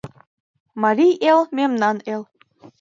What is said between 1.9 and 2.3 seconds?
эл.